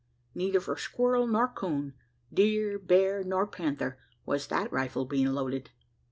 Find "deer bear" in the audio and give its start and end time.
2.33-3.23